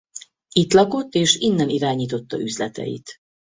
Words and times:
Itt 0.55 0.73
lakott 0.73 1.13
és 1.13 1.35
innen 1.35 1.69
irányította 1.69 2.39
üzleteit. 2.39 3.15